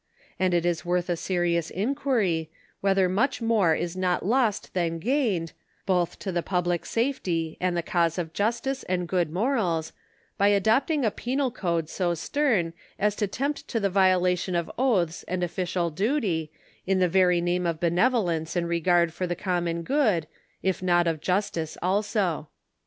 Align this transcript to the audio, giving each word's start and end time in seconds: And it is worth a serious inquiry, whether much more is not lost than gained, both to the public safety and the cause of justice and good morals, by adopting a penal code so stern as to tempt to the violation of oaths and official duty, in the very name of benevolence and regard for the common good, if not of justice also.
And 0.39 0.55
it 0.55 0.65
is 0.65 0.83
worth 0.83 1.11
a 1.11 1.15
serious 1.15 1.69
inquiry, 1.69 2.49
whether 2.79 3.07
much 3.07 3.39
more 3.39 3.75
is 3.75 3.95
not 3.95 4.25
lost 4.25 4.73
than 4.73 4.97
gained, 4.97 5.51
both 5.85 6.17
to 6.21 6.31
the 6.31 6.41
public 6.41 6.87
safety 6.87 7.55
and 7.61 7.77
the 7.77 7.83
cause 7.83 8.17
of 8.17 8.33
justice 8.33 8.81
and 8.89 9.07
good 9.07 9.31
morals, 9.31 9.93
by 10.39 10.47
adopting 10.47 11.05
a 11.05 11.11
penal 11.11 11.51
code 11.51 11.87
so 11.87 12.15
stern 12.15 12.73
as 12.97 13.15
to 13.17 13.27
tempt 13.27 13.67
to 13.67 13.79
the 13.79 13.91
violation 13.91 14.55
of 14.55 14.71
oaths 14.75 15.21
and 15.27 15.43
official 15.43 15.91
duty, 15.91 16.51
in 16.87 16.97
the 16.97 17.07
very 17.07 17.39
name 17.39 17.67
of 17.67 17.79
benevolence 17.79 18.55
and 18.55 18.67
regard 18.67 19.13
for 19.13 19.27
the 19.27 19.35
common 19.35 19.83
good, 19.83 20.25
if 20.63 20.81
not 20.81 21.05
of 21.05 21.21
justice 21.21 21.77
also. 21.79 22.47